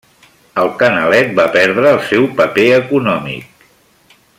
El 0.61 0.71
canalet 0.79 1.29
va 1.41 1.45
perdre 1.57 1.93
el 1.97 2.01
seu 2.09 2.27
paper 2.41 2.67
econòmic. 2.83 3.67